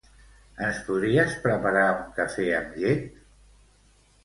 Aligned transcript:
Ens 0.67 0.79
podries 0.87 1.35
preparar 1.43 1.85
un 1.99 2.09
cafè 2.17 2.49
amb 2.63 2.75
llet? 2.83 3.09